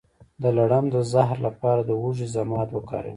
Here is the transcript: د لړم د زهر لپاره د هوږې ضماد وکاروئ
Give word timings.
د 0.41 0.43
لړم 0.57 0.85
د 0.93 0.95
زهر 1.11 1.37
لپاره 1.47 1.81
د 1.85 1.91
هوږې 2.01 2.27
ضماد 2.35 2.67
وکاروئ 2.73 3.09